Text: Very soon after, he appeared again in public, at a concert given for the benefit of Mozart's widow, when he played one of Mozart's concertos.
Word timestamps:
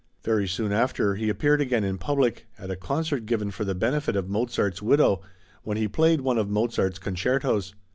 Very 0.23 0.47
soon 0.47 0.71
after, 0.71 1.13
he 1.13 1.29
appeared 1.29 1.61
again 1.61 1.83
in 1.83 1.99
public, 1.99 2.47
at 2.57 2.71
a 2.71 2.75
concert 2.75 3.27
given 3.27 3.51
for 3.51 3.65
the 3.65 3.75
benefit 3.75 4.15
of 4.15 4.27
Mozart's 4.31 4.81
widow, 4.81 5.21
when 5.61 5.77
he 5.77 5.87
played 5.87 6.21
one 6.21 6.39
of 6.39 6.49
Mozart's 6.49 6.97
concertos. 6.97 7.75